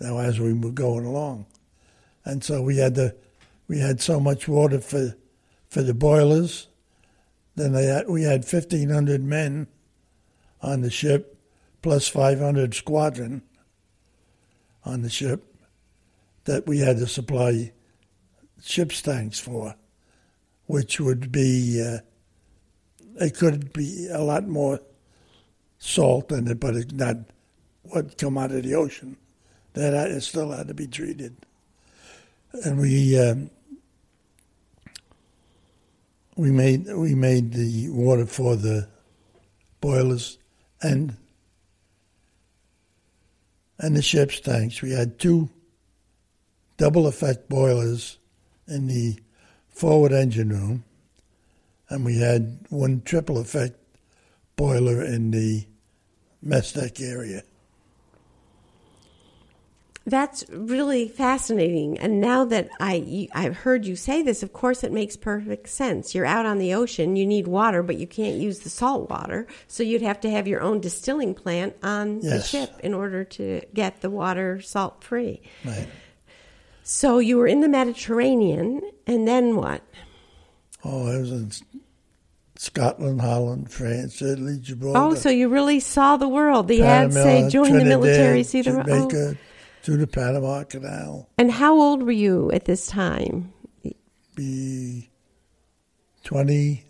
[0.00, 1.46] Now, as we were going along,
[2.24, 3.14] and so we had to
[3.68, 5.16] we had so much water for
[5.68, 6.68] for the boilers.
[7.56, 9.66] Then they had, we had fifteen hundred men
[10.62, 11.38] on the ship,
[11.82, 13.42] plus five hundred squadron
[14.84, 15.54] on the ship
[16.44, 17.72] that we had to supply
[18.62, 19.74] ship's tanks for,
[20.66, 21.98] which would be uh,
[23.22, 24.80] it could be a lot more
[25.78, 27.16] salt in it, but it's not
[27.82, 29.16] what come out of the ocean.
[29.74, 31.36] That it still had to be treated,
[32.64, 33.18] and we.
[33.18, 33.50] Um,
[36.40, 38.88] we made we made the water for the
[39.82, 40.38] boilers
[40.80, 41.14] and
[43.78, 44.80] and the ship's tanks.
[44.80, 45.50] We had two
[46.78, 48.16] double effect boilers
[48.70, 49.18] in the
[49.68, 50.84] forward engine room,
[51.88, 53.76] and we had one triple effect
[54.56, 55.66] boiler in the
[56.42, 57.42] mess deck area.
[60.06, 61.98] That's really fascinating.
[61.98, 66.14] And now that I I've heard you say this, of course it makes perfect sense.
[66.14, 69.46] You're out on the ocean, you need water, but you can't use the salt water,
[69.68, 73.60] so you'd have to have your own distilling plant on the ship in order to
[73.74, 75.42] get the water salt free.
[75.64, 75.86] Right.
[76.82, 79.82] So you were in the Mediterranean, and then what?
[80.84, 81.50] Oh, I was in
[82.56, 84.98] Scotland, Holland, France, Italy, Gibraltar.
[84.98, 86.68] Oh, so you really saw the world.
[86.68, 88.86] The ads say join Trinidad, the military, see the world.
[88.86, 89.84] Jamaica, Oh.
[89.84, 91.28] to the Panama Canal.
[91.38, 93.52] And how old were you at this time?
[94.34, 95.10] Be
[96.24, 96.84] 20,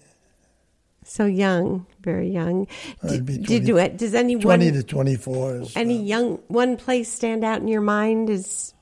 [1.04, 2.66] So young, very young.
[3.02, 3.88] I'd Did, be did you?
[3.88, 5.62] Does anyone 20 to 24.
[5.74, 8.30] Any young one place stand out in your mind?
[8.30, 8.74] Is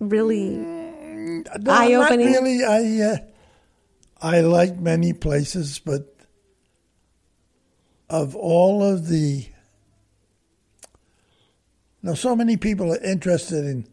[0.00, 2.26] really no, eye-opening?
[2.26, 2.64] Really.
[2.64, 3.16] I, uh,
[4.20, 6.14] I like many places, but
[8.08, 9.46] of all of the.
[12.02, 13.86] Now, so many people are interested in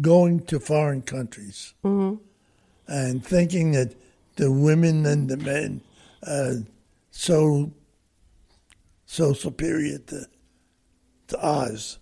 [0.00, 1.74] going to foreign countries
[2.86, 3.94] and thinking that
[4.36, 5.80] the women and the men
[6.24, 6.62] are
[7.10, 7.72] so
[9.06, 10.26] so superior to
[11.28, 11.98] to ours.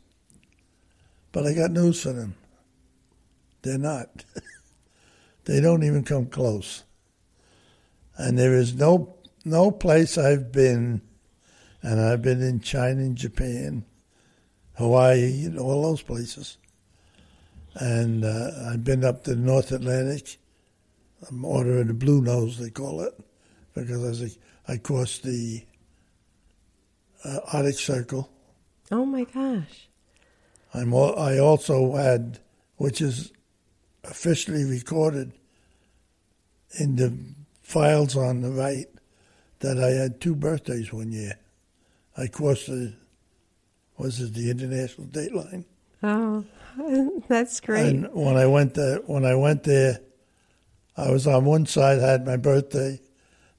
[1.33, 2.35] But I got news for them.
[3.67, 4.25] They're not.
[5.45, 6.85] they don't even come close.
[8.17, 11.03] And there is no no place I've been,
[11.83, 13.85] and I've been in China and Japan,
[14.75, 16.59] Hawaii, and all those places.
[17.75, 20.39] And uh, I've been up to the North Atlantic.
[21.29, 23.19] I'm ordering the Blue Nose, they call it,
[23.75, 25.65] because I, I crossed the
[27.25, 28.31] uh, Arctic Circle.
[28.93, 29.89] oh my gosh.
[30.73, 32.39] I'm I also had,
[32.77, 33.33] which is
[34.09, 35.33] officially recorded
[36.79, 37.17] in the
[37.63, 38.87] files on the right,
[39.61, 41.39] that I had two birthdays one year.
[42.17, 42.95] I crossed the,
[43.99, 45.65] was it the international date line?
[46.03, 46.45] Oh,
[47.29, 47.87] that's great.
[47.87, 50.01] And when I went there, when I went there,
[50.97, 53.01] I was on one side, had my birthday.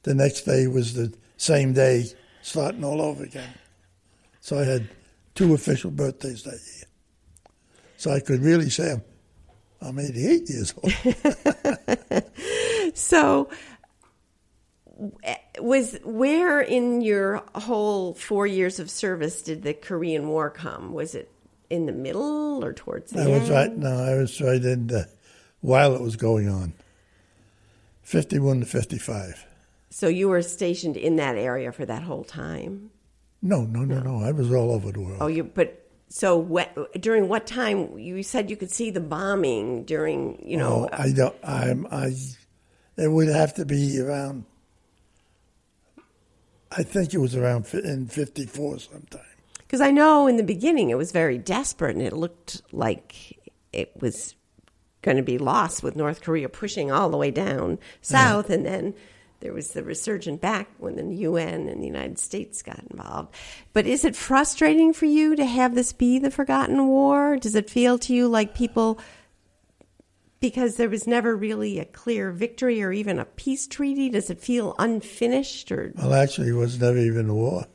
[0.04, 2.06] The next day was the same day,
[2.42, 3.54] starting all over again.
[4.40, 4.90] So I had
[5.36, 6.86] two official birthdays that year.
[7.98, 9.02] So I could really say I'm,
[9.82, 12.24] I'm 88 years old.
[12.94, 13.50] So,
[15.60, 20.94] was where in your whole four years of service did the Korean War come?
[20.94, 21.32] Was it
[21.70, 23.34] in the middle or towards the end?
[23.34, 23.78] I was right.
[23.78, 25.08] No, I was right in the,
[25.62, 26.74] while it was going on.
[28.04, 29.46] 51 to 55.
[29.90, 32.90] So you were stationed in that area for that whole time.
[33.42, 34.24] No, no, no, no.
[34.24, 35.18] I was all over the world.
[35.22, 39.84] Oh, you but so what during what time you said you could see the bombing
[39.84, 41.36] during you know Oh, I don't.
[41.44, 41.88] I'm.
[41.92, 42.16] I.
[42.98, 44.46] It would have to be around.
[46.72, 49.22] I think it was around in '54 sometime.
[49.60, 53.38] because I know in the beginning it was very desperate and it looked like
[53.72, 54.36] it was
[55.02, 58.94] going to be lost with North Korea pushing all the way down south and then
[59.40, 63.34] there was the resurgent back when the UN and the United States got involved.
[63.74, 67.38] But is it frustrating for you to have this be the forgotten war?
[67.38, 69.00] Does it feel to you like people
[70.40, 74.40] because there was never really a clear victory or even a peace treaty does it
[74.40, 77.66] feel unfinished or Well, actually, it was never even a war.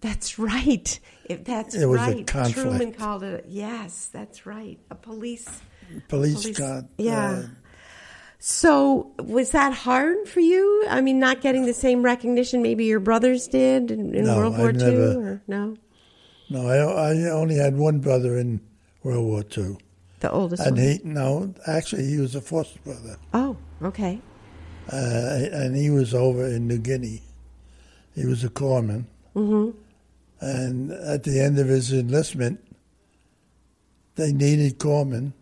[0.00, 0.98] that's right.
[1.26, 2.26] If that's It was a right.
[2.26, 2.58] conflict.
[2.58, 3.44] Truman called it.
[3.46, 4.78] A, Yes, that's right.
[4.90, 5.48] A police.
[6.08, 7.30] Police, police- yeah.
[7.30, 7.42] uh,
[8.38, 10.84] So was that hard for you?
[10.88, 14.58] I mean, not getting the same recognition maybe your brothers did in, in No, World
[14.58, 15.76] War I II, never- or no?
[16.50, 18.60] no, I, I only had one brother in
[19.02, 19.76] World War II,
[20.20, 20.86] The oldest and one.
[20.86, 24.20] he no, actually, he was a foster brother, oh, okay.
[24.92, 24.96] uh,
[25.52, 27.22] and he was over in New Guinea.
[28.14, 29.76] He was a corpsman, mm-hmm.
[30.40, 32.60] and at the end of his enlistment,
[34.16, 35.32] they needed corpsmen,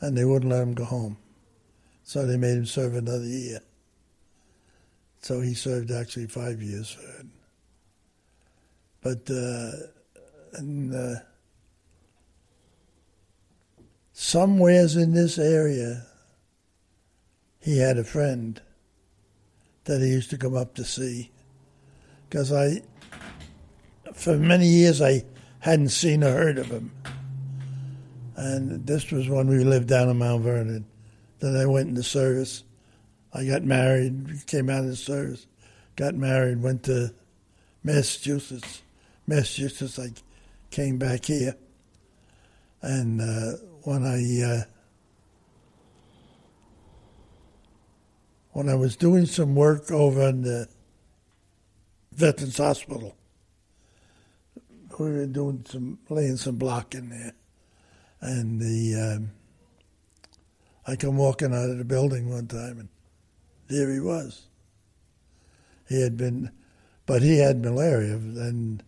[0.00, 1.16] and they wouldn't let him go home,
[2.04, 3.60] so they made him serve another year.
[5.22, 6.96] So he served actually five years.
[9.00, 9.70] But uh,
[10.52, 11.20] and, uh,
[14.12, 16.06] somewheres in this area,
[17.60, 18.60] he had a friend
[19.84, 21.30] that he used to come up to see.
[22.28, 22.82] Because I,
[24.12, 25.24] for many years, I
[25.60, 26.92] hadn't seen or heard of him.
[28.36, 30.84] And this was when we lived down in Mount Vernon.
[31.44, 32.64] Then I went into service.
[33.34, 35.46] I got married, came out of the service,
[35.94, 37.12] got married, went to
[37.82, 38.80] Massachusetts.
[39.26, 40.12] Massachusetts, I
[40.70, 41.54] came back here.
[42.80, 44.62] And uh, when I uh,
[48.52, 50.66] when I was doing some work over in the
[52.12, 53.14] Veterans Hospital,
[54.98, 57.34] we were doing some laying some block in there,
[58.22, 59.30] and the um,
[60.86, 62.88] I come walking out of the building one time, and
[63.68, 64.46] there he was.
[65.88, 66.50] He had been,
[67.06, 68.82] but he had malaria, and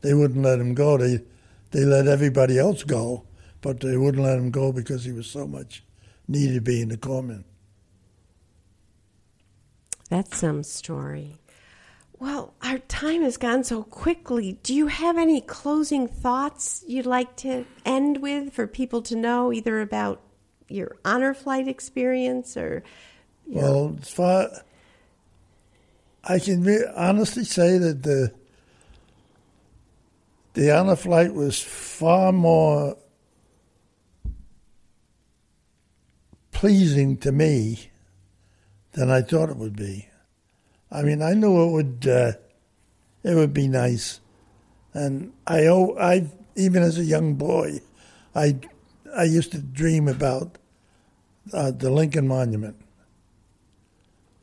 [0.00, 0.96] they wouldn't let him go.
[0.96, 1.20] They
[1.70, 3.26] they let everybody else go,
[3.60, 5.84] but they wouldn't let him go because he was so much
[6.26, 7.44] needed to be in the corpsman.
[10.08, 11.36] That's some story.
[12.18, 14.58] Well, our time has gone so quickly.
[14.62, 19.52] Do you have any closing thoughts you'd like to end with for people to know,
[19.52, 20.20] either about
[20.70, 22.82] your honor flight experience or?
[23.46, 24.48] Well, as far
[26.24, 28.32] I can re- honestly say that the
[30.54, 32.96] the honor flight was far more
[36.52, 37.90] pleasing to me
[38.92, 40.08] than I thought it would be.
[40.90, 42.32] I mean, I knew it would uh,
[43.22, 44.20] it would be nice,
[44.92, 47.80] and I oh, I even as a young boy,
[48.34, 48.58] I
[49.16, 50.58] I used to dream about
[51.52, 52.76] uh, the Lincoln Monument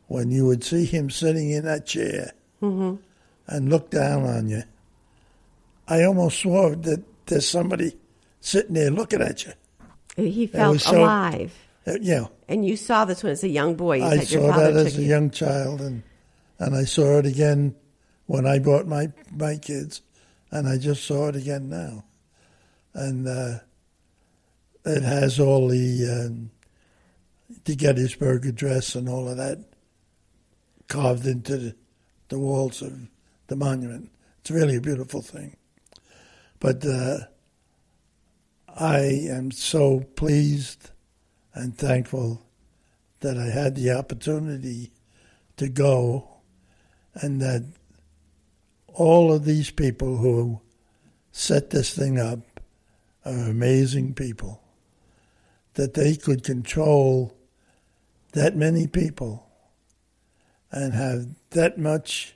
[0.08, 2.32] when you would see him sitting in that chair
[2.62, 3.00] and
[3.70, 4.64] look down on you.
[5.88, 7.96] I almost swore that there's somebody
[8.40, 9.54] sitting there looking at you.
[10.16, 11.54] he felt so- alive.
[11.86, 13.98] Uh, yeah, And you saw this when as a young boy.
[14.00, 15.08] You I saw that as a you.
[15.08, 16.04] young child, and
[16.60, 17.76] and I saw it again
[18.26, 20.02] when I brought my my kids,
[20.52, 22.04] and I just saw it again now,
[22.94, 23.60] and uh,
[24.84, 26.52] it has all the um,
[27.68, 29.60] the Gettysburg Address and all of that
[30.88, 31.76] carved into the,
[32.30, 33.10] the walls of
[33.48, 34.10] the monument.
[34.40, 35.58] It's really a beautiful thing,
[36.62, 37.18] but uh,
[38.74, 39.00] I
[39.30, 40.92] am so pleased
[41.54, 42.42] and thankful
[43.20, 44.94] that I had the opportunity
[45.58, 46.26] to go
[47.16, 47.66] and that
[48.94, 50.62] all of these people who
[51.34, 52.62] set this thing up
[53.26, 54.64] are amazing people.
[55.74, 57.37] That they could control
[58.34, 59.48] that many people
[60.72, 62.36] and have that much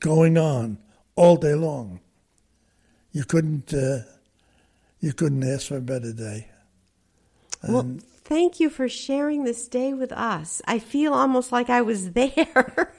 [0.00, 0.78] going on
[1.16, 2.00] all day long.
[3.12, 4.00] You couldn't uh,
[5.00, 6.48] you couldn't ask for a better day.
[7.68, 10.62] Well, thank you for sharing this day with us.
[10.66, 12.92] I feel almost like I was there.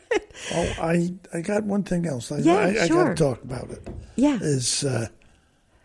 [0.53, 2.31] Oh, I I got one thing else.
[2.31, 3.87] I, Yeah, I, I got to talk about it.
[4.15, 5.07] yeah, Is uh,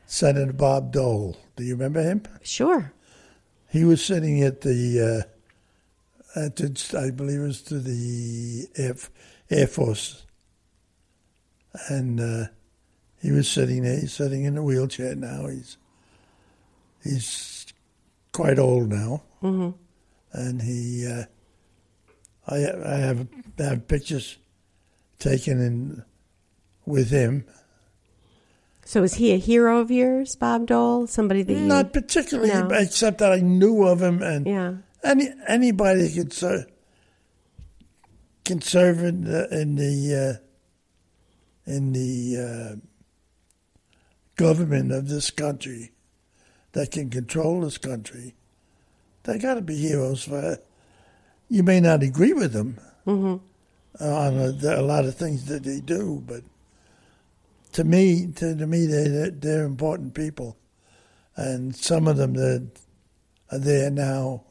[0.07, 1.37] Senator Bob Dole?
[1.57, 2.23] Do you remember him?
[2.43, 2.93] sure.
[3.75, 5.27] He was sitting at the
[6.37, 8.95] uh, at the, I believe it was to the Air,
[9.51, 10.25] Air Force,
[11.89, 12.45] and uh,
[13.21, 13.99] he was sitting there.
[13.99, 15.49] He's sitting in a wheelchair now.
[15.49, 15.77] He's
[17.03, 17.67] he's
[18.31, 19.71] quite old now, mm-hmm.
[20.33, 21.09] and he.
[21.09, 21.25] Uh,
[22.47, 23.27] I I have
[23.59, 24.39] have pictures
[25.19, 26.05] taken in
[26.87, 27.45] with him.
[28.95, 31.09] So is he a hero of yours, Bob Dole?
[31.09, 32.69] Somebody that you Not particularly, No.
[32.69, 34.75] except that I knew of him, and Yeah.
[35.03, 36.67] any anybody could serve
[38.45, 40.39] can serve in the in the
[41.67, 42.77] uh, in the uh,
[44.37, 45.91] government of this country
[46.71, 48.37] that can control this country.
[49.25, 50.59] They got to be heroes for.
[51.49, 52.79] You may not agree with them
[53.09, 53.41] on
[53.99, 56.45] a, a lot of things that they do, but
[57.75, 60.57] to me, to, to me, they they're important people,
[61.37, 62.71] and some of them that
[63.51, 64.45] are there now.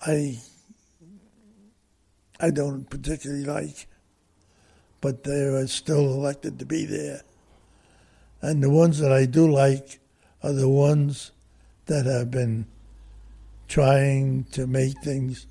[0.00, 0.38] I
[2.40, 3.86] I don't particularly like,
[5.02, 7.22] but they are still elected to be there.
[8.40, 10.00] And the ones that I do like
[10.42, 11.32] are the ones
[11.84, 12.66] that have been
[13.68, 15.46] trying to make things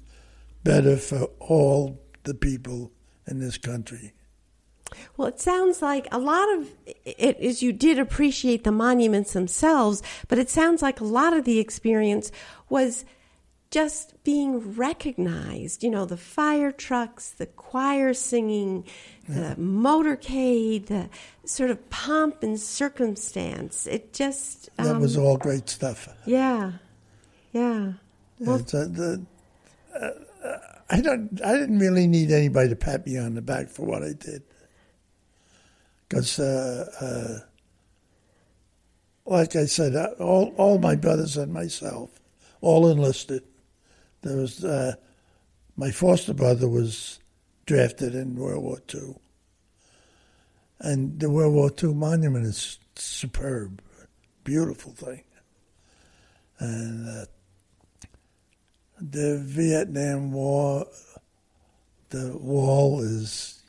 [0.63, 2.91] better for all the people
[3.27, 4.13] in this country.
[5.17, 6.69] Well, it sounds like a lot of
[7.05, 11.45] it is you did appreciate the monuments themselves, but it sounds like a lot of
[11.45, 12.31] the experience
[12.69, 13.05] was
[13.71, 15.83] just being recognized.
[15.83, 18.85] You know, the fire trucks, the choir singing,
[19.27, 21.09] the motorcade, the
[21.45, 23.85] sort of pomp and circumstance.
[23.87, 26.09] It just, That um, was all great stuff.
[26.25, 26.73] yeah,
[27.51, 27.93] yeah.
[28.39, 29.21] Well, It's, uh, the,
[29.99, 30.09] uh,
[30.89, 31.39] I don't.
[31.45, 34.41] I didn't really need anybody to pat me on the back for what I did,
[36.09, 37.39] because, uh, uh,
[39.25, 42.09] like I said, all all my brothers and myself,
[42.61, 43.43] all enlisted.
[44.21, 44.95] There was uh,
[45.77, 47.19] my foster brother was
[47.67, 49.15] drafted in World War II,
[50.79, 53.81] and the World War II monument is superb,
[54.43, 55.23] beautiful thing,
[56.59, 57.07] and.
[57.07, 57.25] Uh,
[59.01, 60.85] the Vietnam War,
[62.09, 63.63] the wall is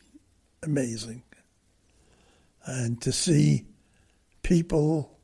[0.62, 1.22] amazing.
[2.72, 3.64] And to see
[4.42, 5.18] people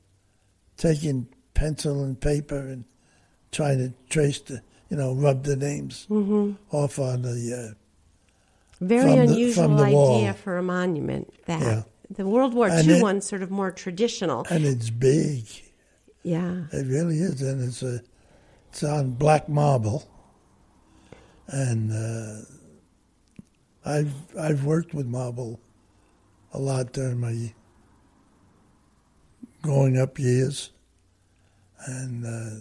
[0.77, 2.85] taking pencil and paper and
[3.53, 7.75] trying to trace the, you know, rub the names off on the, uh,
[8.85, 10.33] very the- unusual from the idea wall.
[10.35, 11.33] for a monument.
[11.47, 11.83] That Yeah.
[12.11, 14.45] the World War And II it- one's sort of more traditional.
[14.51, 15.47] and it's big.
[16.25, 16.65] Yeah.
[16.73, 18.03] It really is, and it's a,
[18.71, 20.03] it's on black marble,
[21.47, 22.41] and uh,
[23.85, 25.61] I've I've worked with marble
[26.53, 27.53] a lot during my
[29.63, 30.71] growing up years,
[31.87, 32.61] and uh,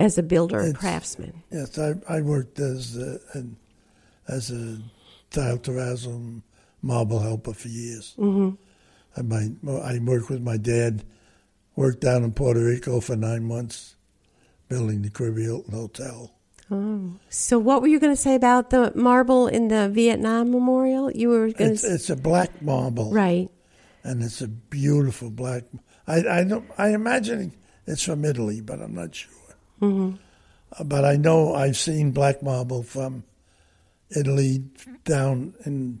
[0.00, 1.42] As a builder, It's- craftsman.
[1.50, 3.56] yes, I I worked as a, an,
[4.28, 4.78] as a
[5.30, 6.42] tile terrazzo
[6.82, 8.14] marble helper for years.
[8.18, 8.56] Mm-hmm.
[9.16, 11.04] And my I worked with my dad.
[11.74, 13.96] Worked down in Puerto Rico for nine months,
[14.68, 16.28] building the Caribbean Hilton
[17.28, 21.10] So, what were you going to say about the marble in the Vietnam Memorial?
[21.10, 21.94] You were going It's, to.
[21.94, 23.48] it's a black marble, Right.
[24.04, 25.64] and it's a beautiful black.
[26.06, 26.64] I I don't.
[26.78, 27.52] I imagine
[27.86, 29.32] it's from Italy, but I'm not sure.
[29.80, 30.16] Mm-hmm.
[30.78, 33.24] Uh, But I know I've seen black marble from
[34.10, 34.64] Italy
[35.04, 36.00] down in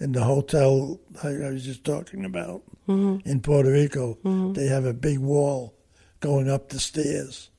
[0.00, 3.28] in the hotel I, I was just talking about Mm-hmm.
[3.28, 4.16] in Puerto Rico.
[4.54, 5.74] They have a big wall
[6.20, 7.50] going up the stairs,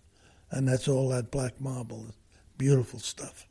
[0.50, 2.08] and that's all that black marble.
[2.60, 3.48] Beautiful stuff.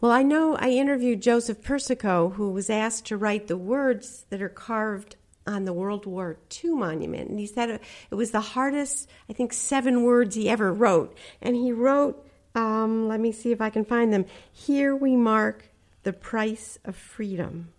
[0.00, 4.40] Well, I know I interviewed Joseph Persico, who was asked to write the words that
[4.40, 5.16] are carved
[5.48, 7.28] on the World War II monument.
[7.28, 7.68] And he said
[8.10, 11.18] it was the hardest, I think, seven words he ever wrote.
[11.42, 14.26] And he wrote, um, let me see if I can find them.
[14.52, 15.68] Here we mark
[16.04, 17.72] the price of freedom.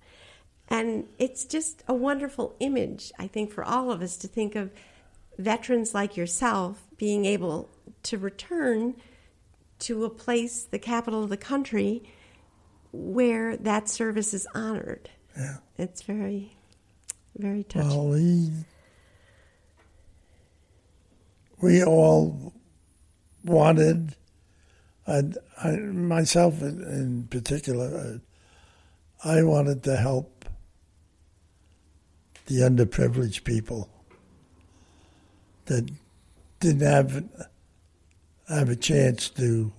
[0.67, 4.69] And it's just a wonderful image, I think, for all of us to think of
[5.37, 7.69] veterans like yourself being able
[8.03, 8.95] to return
[9.79, 12.03] to a place, the capital of the country,
[12.91, 15.09] where that service is honored.
[15.35, 15.57] Yeah.
[15.77, 16.57] It's very,
[17.35, 17.89] very touching.
[17.89, 18.51] Well, we
[21.59, 22.53] we all
[23.43, 24.15] wanted,
[25.05, 28.21] and I, myself in, in particular,
[29.23, 30.45] I wanted to help
[32.45, 33.89] the underprivileged people
[35.65, 35.89] that
[36.59, 37.27] didn't have
[38.49, 39.71] have a chance to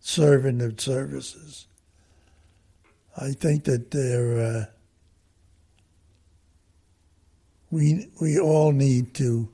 [0.00, 1.66] serve in the services.
[3.16, 4.40] I think that they're.
[4.40, 4.64] Uh,
[7.70, 9.48] we we all need to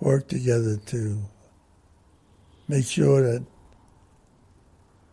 [0.00, 1.22] work together to
[2.66, 3.44] make sure that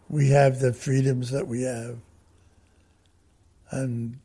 [0.09, 1.97] we have the freedoms that we have,
[3.69, 4.17] and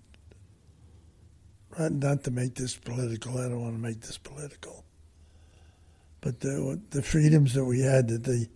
[1.78, 3.38] not to make this political.
[3.38, 4.85] I don't want to make this political,
[6.20, 8.48] but the the freedoms that we had that the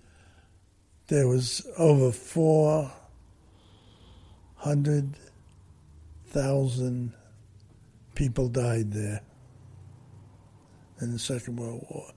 [1.09, 2.91] there was over four
[4.57, 5.17] hundred
[6.27, 7.13] thousand
[8.15, 9.21] people died there
[11.01, 12.11] in the Second World War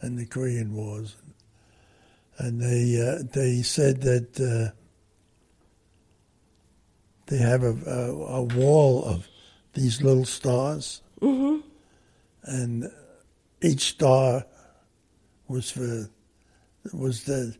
[0.00, 1.16] and the Korean Wars,
[2.38, 4.72] and they uh, they said that uh,
[7.26, 9.28] they have a, a, a wall of
[9.74, 11.60] these little stars, Mm-hmm.
[12.44, 12.90] and
[13.62, 14.44] each star
[15.48, 16.08] was for
[16.92, 17.56] was the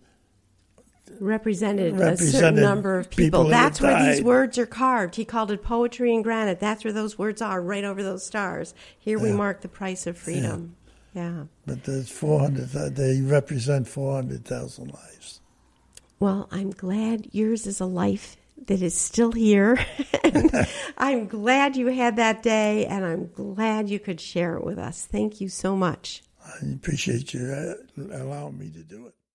[1.19, 3.41] Represented, a certain number of people.
[3.41, 5.17] people That's where these words are carved.
[5.17, 6.61] He called it poetry in granite.
[6.61, 8.75] That's where those words are, right over those stars.
[8.97, 10.77] Here we mark the price of freedom.
[11.13, 11.47] Yeah.
[11.67, 12.75] but there's four hundred.
[12.75, 15.41] Uh, they represent four hundred thousand lives.
[16.21, 18.37] Well, I'm glad yours is a life
[18.67, 19.79] that is still here.
[20.99, 25.07] I'm glad you had that day, and I'm glad you could share it with us.
[25.07, 26.23] Thank you so much.
[26.45, 29.15] I appreciate you uh, allowing me to do it.